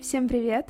[0.00, 0.68] Всем привет!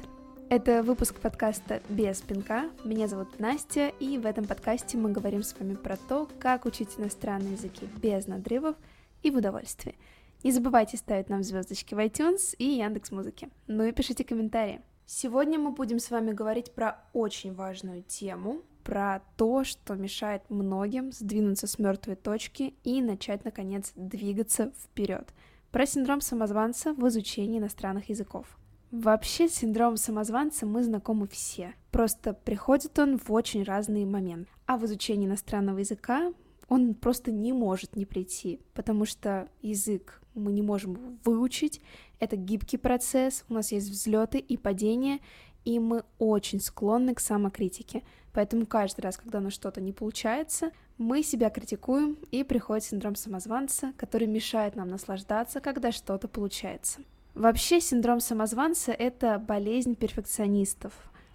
[0.51, 2.71] Это выпуск подкаста «Без пинка».
[2.85, 6.91] Меня зовут Настя, и в этом подкасте мы говорим с вами про то, как учить
[6.97, 8.77] иностранные языки без надрывов
[9.25, 9.97] и в удовольствии.
[10.45, 13.51] Не забывайте ставить нам звездочки в iTunes и Яндекс Музыки.
[13.67, 14.81] Ну и пишите комментарии.
[15.07, 21.11] Сегодня мы будем с вами говорить про очень важную тему, про то, что мешает многим
[21.11, 25.29] сдвинуться с мертвой точки и начать, наконец, двигаться вперед.
[25.73, 28.57] Про синдром самозванца в изучении иностранных языков.
[28.91, 31.75] Вообще, с синдромом самозванца мы знакомы все.
[31.91, 34.49] Просто приходит он в очень разные моменты.
[34.67, 36.33] А в изучении иностранного языка
[36.69, 41.81] он просто не может не прийти, потому что язык мы не можем выучить,
[42.19, 45.21] это гибкий процесс, у нас есть взлеты и падения,
[45.65, 48.03] и мы очень склонны к самокритике.
[48.33, 53.17] Поэтому каждый раз, когда у нас что-то не получается, мы себя критикуем, и приходит синдром
[53.17, 57.01] самозванца, который мешает нам наслаждаться, когда что-то получается.
[57.37, 60.95] Вообще синдром самозванца— это болезнь перфекционистов.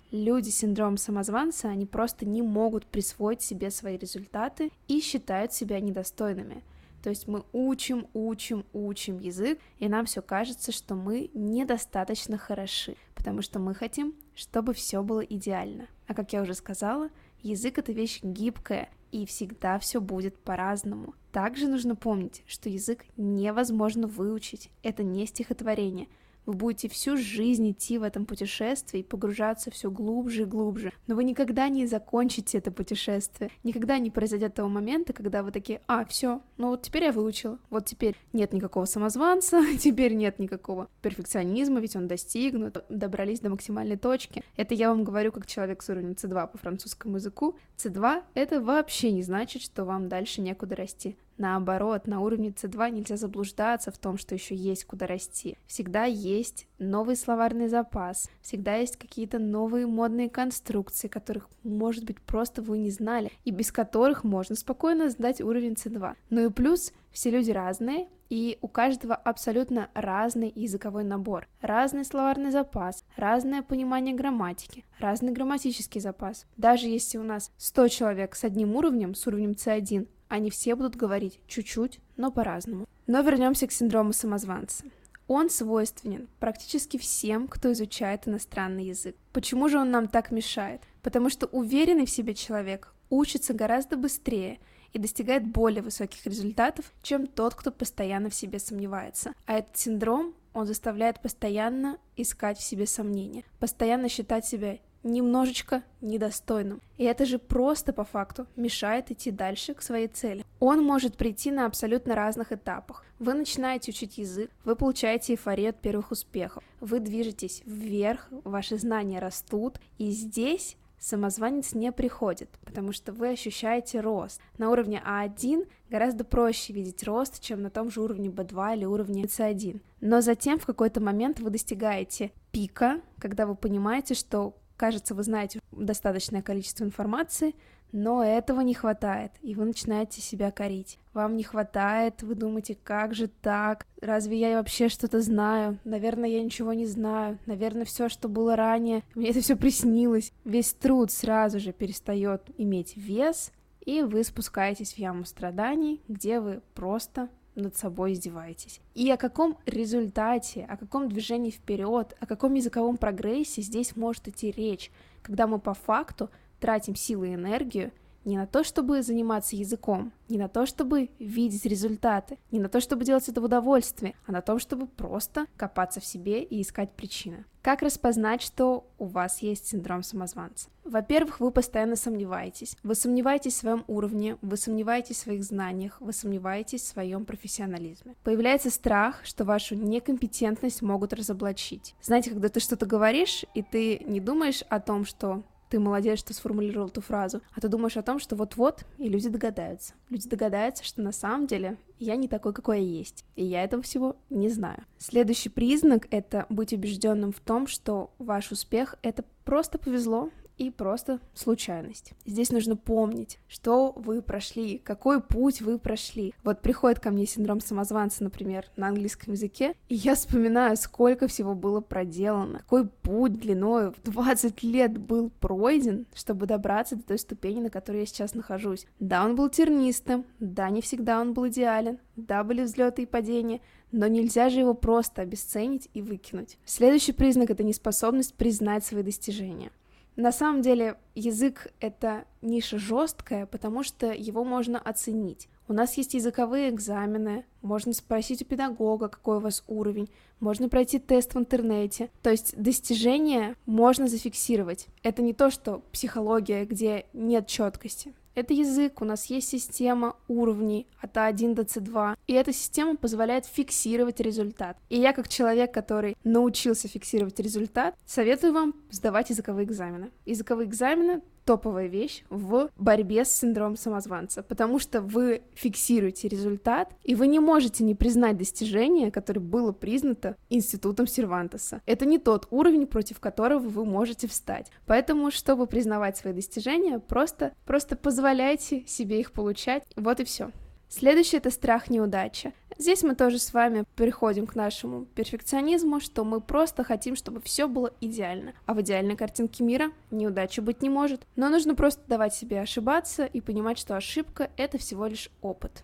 [0.09, 5.79] Люди с синдромом самозванца, они просто не могут присвоить себе свои результаты и считают себя
[5.79, 6.63] недостойными.
[7.03, 12.95] То есть мы учим, учим, учим язык, и нам все кажется, что мы недостаточно хороши,
[13.13, 15.85] потому что мы хотим, чтобы все было идеально.
[16.07, 17.09] А как я уже сказала,
[17.43, 21.13] язык это вещь гибкая, и всегда все будет по-разному.
[21.31, 26.07] Также нужно помнить, что язык невозможно выучить, это не стихотворение–
[26.45, 30.91] вы будете всю жизнь идти в этом путешествии и погружаться все глубже и глубже.
[31.07, 33.51] Но вы никогда не закончите это путешествие.
[33.63, 37.59] Никогда не произойдет того момента, когда вы такие, а, все, ну вот теперь я выучила.
[37.69, 43.97] Вот теперь нет никакого самозванца, теперь нет никакого перфекционизма, ведь он достигнут, добрались до максимальной
[43.97, 44.43] точки.
[44.55, 47.55] Это я вам говорю как человек с уровнем C2 по французскому языку.
[47.77, 51.17] C2— это вообще не значит, что вам дальше некуда расти.
[51.41, 55.57] Наоборот, на уровне C2 нельзя заблуждаться в том, что еще есть куда расти.
[55.65, 62.61] Всегда есть новый словарный запас, всегда есть какие-то новые модные конструкции, которых, может быть, просто
[62.61, 66.13] вы не знали, и без которых можно спокойно сдать уровень C2.
[66.29, 72.51] Ну и плюс, все люди разные, и у каждого абсолютно разный языковой набор, разный словарный
[72.51, 76.45] запас, разное понимание грамматики, разный грамматический запас.
[76.55, 80.95] Даже если у нас 100 человек с одним уровнем, с уровнем C1, они все будут
[80.95, 82.87] говорить чуть-чуть, но по-разному.
[83.05, 84.85] Но вернемся к синдрому самозванца.
[85.27, 89.17] Он свойственен практически всем, кто изучает иностранный язык.
[89.33, 90.83] Почему же он нам так мешает?
[91.01, 94.59] Потому что уверенный в себе человек учится гораздо быстрее
[94.93, 99.33] и достигает более высоких результатов, чем тот, кто постоянно в себе сомневается.
[99.45, 106.81] А этот синдром, он заставляет постоянно искать в себе сомнения, постоянно считать себя немножечко недостойным.
[106.97, 110.45] И это же просто по факту мешает идти дальше к своей цели.
[110.59, 113.03] Он может прийти на абсолютно разных этапах.
[113.19, 119.19] Вы начинаете учить язык, вы получаете эйфорию от первых успехов, вы движетесь вверх, ваши знания
[119.19, 124.39] растут, и здесь самозванец не приходит, потому что вы ощущаете рост.
[124.57, 129.23] На уровне А1 гораздо проще видеть рост, чем на том же уровне B2 или уровне
[129.23, 129.81] C1.
[129.99, 135.59] Но затем в какой-то момент вы достигаете пика, когда вы понимаете, что Кажется, вы знаете
[135.71, 137.53] достаточное количество информации,
[137.91, 140.97] но этого не хватает, и вы начинаете себя корить.
[141.13, 143.85] Вам не хватает, вы думаете, как же так?
[144.01, 145.77] Разве я вообще что-то знаю?
[145.83, 147.37] Наверное, я ничего не знаю.
[147.45, 150.33] Наверное, все, что было ранее, мне это все приснилось.
[150.45, 153.51] Весь труд сразу же перестает иметь вес,
[153.85, 158.79] и вы спускаетесь в яму страданий, где вы просто над собой издеваетесь.
[158.93, 164.51] И о каком результате, о каком движении вперед, о каком языковом прогрессе здесь может идти
[164.51, 164.91] речь,
[165.21, 166.29] когда мы по факту
[166.59, 167.91] тратим силы и энергию
[168.25, 172.79] не на то, чтобы заниматься языком, не на то, чтобы видеть результаты, не на то,
[172.79, 176.91] чтобы делать это в удовольствие, а на том, чтобы просто копаться в себе и искать
[176.91, 177.45] причины.
[177.61, 180.69] Как распознать, что у вас есть синдром самозванца?
[180.83, 182.75] Во-первых, вы постоянно сомневаетесь.
[182.81, 188.15] Вы сомневаетесь в своем уровне, вы сомневаетесь в своих знаниях, вы сомневаетесь в своем профессионализме.
[188.23, 191.95] Появляется страх, что вашу некомпетентность могут разоблачить.
[192.01, 196.33] Знаете, когда ты что-то говоришь, и ты не думаешь о том, что ты молодец, что
[196.33, 199.93] сформулировал эту фразу, а ты думаешь о том, что вот-вот, и люди догадаются.
[200.09, 203.81] Люди догадаются, что на самом деле я не такой, какой я есть, и я этого
[203.81, 204.83] всего не знаю.
[204.97, 211.19] Следующий признак— это быть убежденным в том, что ваш успех— это просто повезло, и просто
[211.33, 212.13] случайность.
[212.25, 216.33] Здесь нужно помнить, что вы прошли, какой путь вы прошли.
[216.43, 221.55] Вот приходит ко мне синдром самозванца, например, на английском языке, и я вспоминаю, сколько всего
[221.55, 227.61] было проделано, какой путь длиной в 20 лет был пройден, чтобы добраться до той ступени,
[227.61, 228.85] на которой я сейчас нахожусь.
[228.99, 233.61] Да, он был тернистым, да, не всегда он был идеален, да, были взлеты и падения,
[233.91, 236.57] но нельзя же его просто обесценить и выкинуть.
[236.65, 239.71] Следующий признак— это неспособность признать свои достижения.
[240.15, 245.47] На самом деле язык— это ниша жесткая, потому что его можно оценить.
[245.67, 250.09] У нас есть языковые экзамены, можно спросить у педагога, какой у вас уровень,
[250.41, 252.09] можно пройти тест в интернете.
[252.21, 254.87] То есть достижения можно зафиксировать.
[255.01, 258.13] Это не то, что психология, где нет четкости.
[258.33, 263.45] Это язык, у нас есть система уровней от А1 до С2, и эта система позволяет
[263.45, 264.77] фиксировать результат.
[264.89, 270.11] И я, как человек, который научился фиксировать результат, советую вам сдавать языковые экзамены.
[270.25, 277.15] Языковые экзамены топовая вещь в борьбе с синдромом самозванца, потому что вы фиксируете результат, и
[277.15, 281.81] вы не можете не признать достижение, которое было признато институтом Сервантеса.
[281.85, 284.71] Это не тот уровень, против которого вы можете встать.
[284.85, 289.83] Поэтому, чтобы признавать свои достижения, просто, просто позволяйте себе их получать.
[289.95, 290.51] Вот и все.
[290.89, 292.53] Следующее— это страх неудачи.
[292.81, 297.67] Здесь мы тоже с вами переходим к нашему перфекционизму, что мы просто хотим, чтобы все
[297.67, 298.53] было идеально.
[298.65, 301.21] А в идеальной картинке мира неудачи быть не может.
[301.35, 305.83] Но нужно просто давать себе ошибаться и понимать, что ошибка— это всего лишь опыт.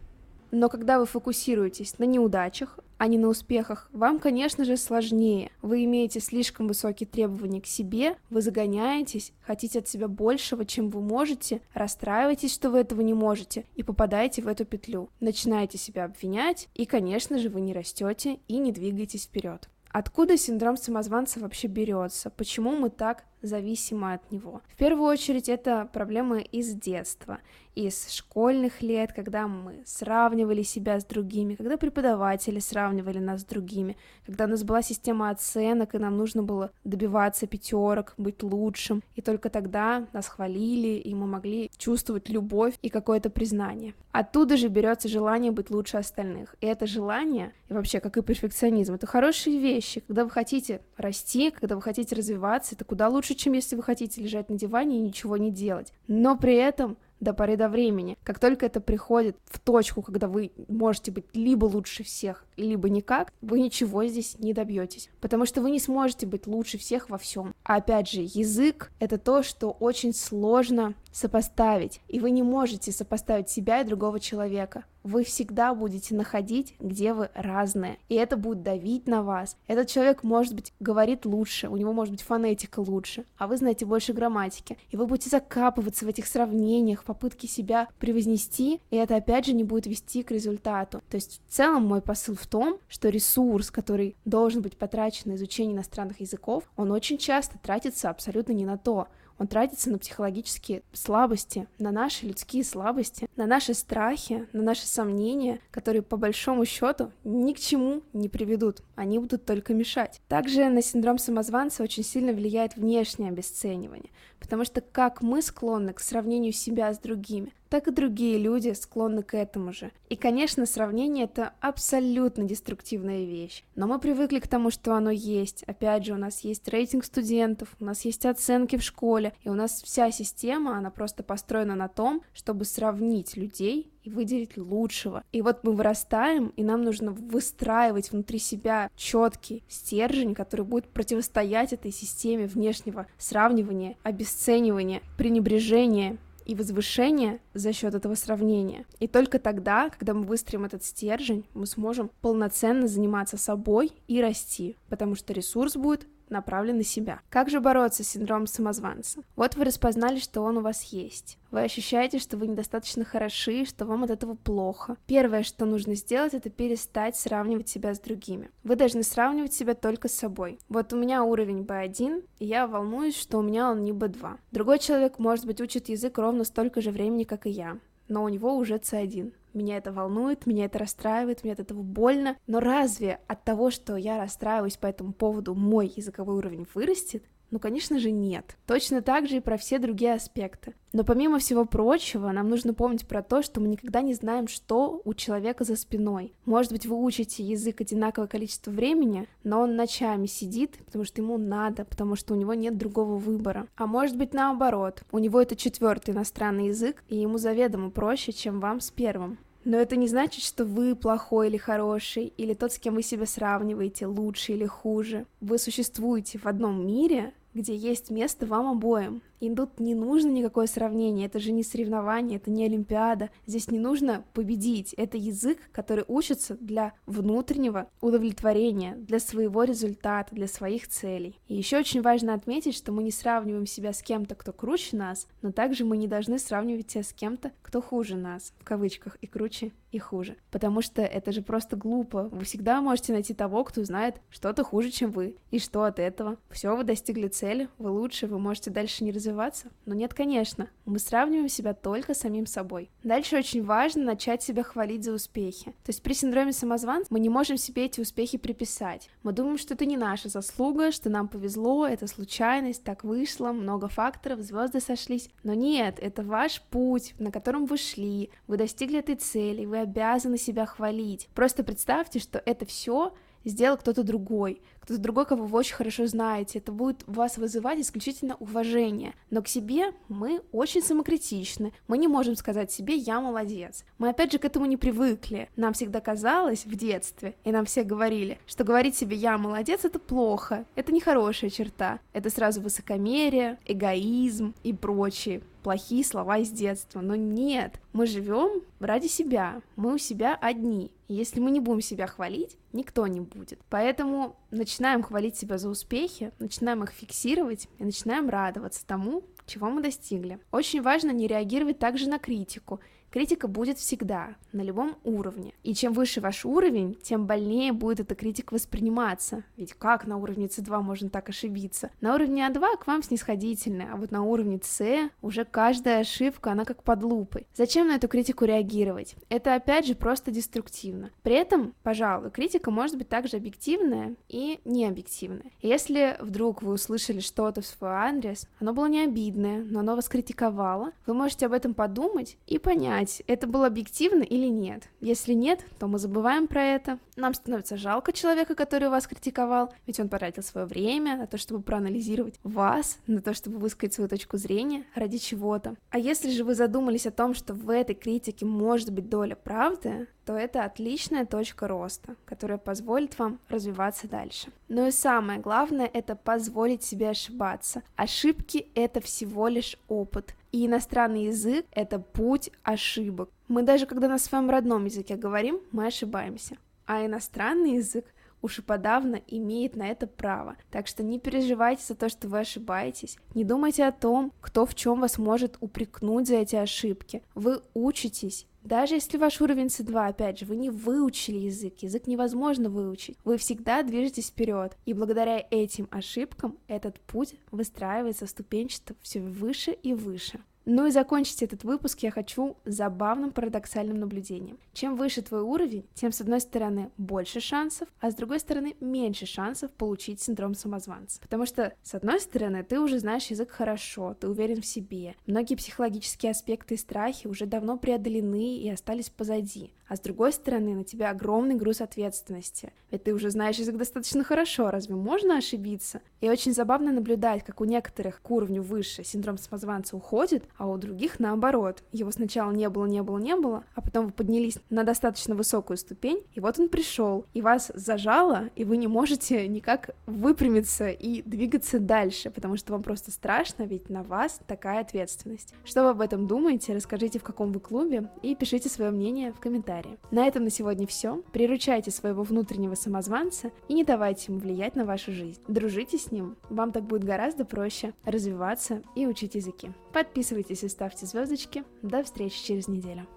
[0.50, 5.52] Но когда вы фокусируетесь на неудачах, а не на успехах, вам, конечно же, сложнее.
[5.62, 11.02] Вы имеете слишком высокие требования к себе, вы загоняетесь, хотите от себя большего, чем вы
[11.02, 15.10] можете, расстраиваетесь, что вы этого не можете, и попадаете в эту петлю.
[15.20, 19.70] Начинаете себя обвинять, и, конечно же, вы не растете и не двигаетесь вперед.
[19.98, 22.30] Откуда синдром самозванца вообще берется?
[22.30, 24.62] Почему мы так зависимы от него?
[24.68, 27.40] В первую очередь это проблемы из детства
[27.78, 33.98] из школьных лет, когда мы сравнивали себя с другими, когда преподаватели сравнивали нас с другими,
[34.26, 39.22] когда у нас была система оценок, и нам нужно было добиваться пятерок, быть лучшим, и
[39.22, 43.94] только тогда нас хвалили, и мы могли чувствовать любовь и какое-то признание.
[44.12, 46.56] Оттуда же берется желание быть лучше остальных.
[46.60, 49.87] И это желание, и вообще, как и перфекционизм, это хорошие вещи.
[50.08, 54.22] Когда вы хотите расти, когда вы хотите развиваться, это куда лучше, чем если вы хотите
[54.22, 55.94] лежать на диване и ничего не делать.
[56.08, 58.18] Но при этом до поры до времени.
[58.24, 63.32] Как только это приходит в точку, когда вы можете быть либо лучше всех, либо никак,
[63.42, 67.54] вы ничего здесь не добьетесь, потому что вы не сможете быть лучше всех во всем.
[67.64, 73.50] А опять же, язык— это то, что очень сложно сопоставить, и вы не можете сопоставить
[73.50, 74.86] себя и другого человека.
[75.04, 79.56] Вы всегда будете находить, где вы разные, и это будет давить на вас.
[79.66, 83.86] Этот человек, может быть, говорит лучше, у него может быть фонетика лучше, а вы знаете
[83.86, 89.46] больше грамматики, и вы будете закапываться в этих сравнениях, попытке себя превознести, и это опять
[89.46, 91.02] же не будет вести к результату.
[91.10, 95.36] То есть в целом мой посыл в том, что ресурс, который должен быть потрачен на
[95.36, 99.08] изучение иностранных языков, он очень часто тратится абсолютно не на то.
[99.40, 105.60] Он тратится на психологические слабости, на наши людские слабости, на наши страхи, на наши сомнения,
[105.72, 110.22] которые по большому счету ни к чему не приведут, они будут только мешать.
[110.28, 116.00] Также на синдром самозванца очень сильно влияет внешнее обесценивание, потому что как мы склонны к
[116.00, 119.92] сравнению себя с другими, так и другие люди склонны к этому же.
[120.10, 123.64] И, конечно, сравнение— это абсолютно деструктивная вещь.
[123.76, 125.64] Но мы привыкли к тому, что оно есть.
[125.64, 129.54] Опять же, у нас есть рейтинг студентов, у нас есть оценки в школе, и у
[129.54, 135.24] нас вся система, она просто построена на том, чтобы сравнить людей и выделить лучшего.
[135.34, 141.74] И вот мы вырастаем, и нам нужно выстраивать внутри себя четкий стержень, который будет противостоять
[141.74, 148.86] этой системе внешнего сравнивания, обесценивания, пренебрежения и возвышение за счет этого сравнения.
[149.02, 154.78] И только тогда, когда мы выстроим этот стержень, мы сможем полноценно заниматься собой и расти,
[154.88, 157.20] потому что ресурс будет направлен на себя.
[157.30, 159.22] Как же бороться с синдромом самозванца?
[159.36, 161.38] Вот вы распознали, что он у вас есть.
[161.52, 164.98] Вы ощущаете, что вы недостаточно хороши, что вам от этого плохо.
[165.08, 168.50] Первое, что нужно сделать, это перестать сравнивать себя с другими.
[168.64, 170.60] Вы должны сравнивать себя только с собой.
[170.68, 174.38] Вот у меня уровень B1, и я волнуюсь, что у меня он не B2.
[174.52, 178.30] Другой человек, может быть, учит язык ровно столько же времени, как и я, но у
[178.30, 179.32] него уже C1.
[179.58, 182.38] Меня это волнует, меня это расстраивает, мне от этого больно.
[182.46, 187.24] Но разве от того, что я расстраиваюсь по этому поводу, мой языковой уровень вырастет?
[187.50, 188.58] Ну, конечно же, нет.
[188.68, 190.76] Точно так же и про все другие аспекты.
[190.92, 195.02] Но помимо всего прочего, нам нужно помнить про то, что мы никогда не знаем, что
[195.04, 196.34] у человека за спиной.
[196.46, 201.38] Может быть, вы учите язык одинаковое количество времени, но он ночами сидит, потому что ему
[201.38, 203.68] надо, потому что у него нет другого выбора.
[203.76, 208.60] А может быть, наоборот, у него это четвертый иностранный язык, и ему заведомо проще, чем
[208.60, 209.38] вам с первым.
[209.68, 213.26] Но это не значит, что вы плохой или хороший, или тот, с кем вы себя
[213.26, 215.26] сравниваете, лучше или хуже.
[215.42, 219.22] Вы существуете в одном мире, где есть место вам обоим.
[219.40, 223.30] И тут не нужно никакое сравнение, это же не соревнование, это не Олимпиада.
[223.46, 230.48] Здесь не нужно победить, это язык, который учится для внутреннего удовлетворения, для своего результата, для
[230.48, 231.40] своих целей.
[231.48, 235.28] И еще очень важно отметить, что мы не сравниваем себя с кем-то, кто круче нас,
[235.42, 239.28] но также мы не должны сравнивать себя с кем-то, кто хуже нас, в кавычках, и
[239.28, 240.38] круче, и хуже.
[240.52, 242.30] Потому что это же просто глупо.
[242.32, 245.36] Вы всегда можете найти того, кто знает что-то хуже, чем вы.
[245.52, 246.38] И что от этого?
[246.50, 249.68] Все, вы достигли цели, вы лучше, вы можете дальше не развиваться?
[249.86, 250.70] Но нет, конечно.
[250.86, 252.90] Мы сравниваем себя только с самим собой.
[253.04, 255.72] Дальше очень важно начать себя хвалить за успехи.
[255.84, 259.10] То есть при синдроме самозванца мы не можем себе эти успехи приписать.
[259.24, 263.88] Мы думаем, что это не наша заслуга, что нам повезло, это случайность, так вышло, много
[263.88, 265.30] факторов, звезды сошлись.
[265.44, 270.38] Но нет, это ваш путь, на котором вы шли, вы достигли этой цели, вы обязаны
[270.38, 271.30] себя хвалить.
[271.34, 273.14] Просто представьте, что это все
[273.46, 276.60] сделал кто-то другой, кто-то другой, кого вы очень хорошо знаете.
[276.60, 279.14] Это будет вас вызывать исключительно уважение.
[279.30, 281.74] Но к себе мы очень самокритичны.
[281.90, 283.84] Мы не можем сказать себе «я молодец».
[283.98, 285.50] Мы опять же к этому не привыкли.
[285.58, 290.00] Нам всегда казалось в детстве, и нам все говорили, что говорить себе «я молодец»— это
[290.00, 292.00] плохо, это нехорошая черта.
[292.14, 297.02] Это сразу высокомерие, эгоизм и прочие плохие слова из детства.
[297.02, 300.94] Но нет, мы живем ради себя, мы у себя одни.
[301.10, 303.60] Если мы не будем себя хвалить, никто не будет.
[303.70, 309.82] Поэтому начинаем хвалить себя за успехи, начинаем их фиксировать и начинаем радоваться тому, чего мы
[309.82, 310.40] достигли.
[310.52, 315.54] Очень важно не реагировать также на критику Критика будет всегда, на любом уровне.
[315.64, 319.44] И чем выше ваш уровень, тем больнее будет эта критика восприниматься.
[319.56, 321.90] Ведь как на уровне C2 можно так ошибиться?
[322.02, 326.66] На уровне А2 к вам снисходительно, а вот на уровне С уже каждая ошибка, она
[326.66, 327.48] как под лупой.
[327.56, 329.16] Зачем на эту критику реагировать?
[329.30, 331.10] Это опять же просто деструктивно.
[331.24, 335.52] При этом, пожалуй, критика может быть также объективная и необъективная.
[335.62, 339.04] Если вдруг вы услышали что-то в свой адрес, оно было не
[339.38, 344.24] обидное, но оно вас критиковало, вы можете об этом подумать и понять, это было объективно
[344.24, 344.90] или нет.
[345.00, 347.00] Если нет, то мы забываем про это.
[347.16, 351.62] Нам становится жалко человека, который вас критиковал, ведь он потратил свое время на то, чтобы
[351.62, 355.76] проанализировать вас, на то, чтобы высказать свою точку зрения ради чего-то.
[355.90, 360.08] А если же вы задумались о том, что в этой критике может быть доля правды,
[360.28, 364.52] то это отличная точка роста, которая позволит вам развиваться дальше.
[364.68, 367.82] Но и самое главное— это позволить себе ошибаться.
[367.96, 370.36] Ошибки— это всего лишь опыт.
[370.52, 373.30] И иностранный язык— это путь ошибок.
[373.48, 376.58] Мы даже когда на своем родном языке говорим, мы ошибаемся.
[376.86, 378.06] А иностранный язык
[378.42, 380.56] уж и подавно имеет на это право.
[380.72, 383.18] Так что не переживайте за то, что вы ошибаетесь.
[383.36, 387.24] Не думайте о том, кто в чем вас может упрекнуть за эти ошибки.
[387.36, 392.70] Вы учитесь, даже если ваш уровень C2, опять же, вы не выучили язык, язык невозможно
[392.70, 399.72] выучить, вы всегда движетесь вперед, и благодаря этим ошибкам этот путь выстраивается ступенчато все выше
[399.72, 400.42] и выше.
[400.70, 404.60] Ну и закончить этот выпуск я хочу забавным парадоксальным наблюдением.
[404.74, 409.26] Чем выше твой уровень, тем с одной стороны больше шансов, а с другой стороны меньше
[409.26, 411.22] шансов получить синдром самозванца.
[411.22, 415.56] Потому что с одной стороны ты уже знаешь язык хорошо, ты уверен в себе, многие
[415.56, 420.84] психологические аспекты и страхи уже давно преодолены и остались позади, а с другой стороны на
[420.84, 426.02] тебя огромный груз ответственности, ведь ты уже знаешь язык достаточно хорошо, разве можно ошибиться?
[426.22, 430.78] И очень забавно наблюдать, как у некоторых к уровню выше синдром самозванца уходит, а у
[430.78, 431.84] других наоборот.
[431.92, 435.78] Его сначала не было, не было, не было, а потом вы поднялись на достаточно высокую
[435.78, 441.22] ступень, и вот он пришел, и вас зажало, и вы не можете никак выпрямиться и
[441.22, 445.54] двигаться дальше, потому что вам просто страшно, ведь на вас такая ответственность.
[445.64, 449.40] Что вы об этом думаете, расскажите в каком вы клубе и пишите свое мнение в
[449.78, 449.98] комментарии.
[450.12, 451.22] На этом на сегодня все.
[451.32, 455.42] Приручайте своего внутреннего самозванца и не давайте ему влиять на вашу жизнь.
[455.48, 459.72] Дружите с ним, вам так будет гораздо проще развиваться и учить языки.
[459.94, 461.64] Подписывайтесь и ставьте звездочки.
[461.82, 463.08] До встречи через неделю.